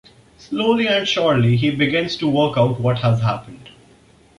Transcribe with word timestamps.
Slowly 0.39 0.87
and 0.87 1.07
surely 1.07 1.57
he 1.57 1.69
begins 1.69 2.15
to 2.17 2.27
work 2.27 2.57
out 2.57 2.79
what 2.79 2.97
has 3.01 3.19
happened. 3.21 3.69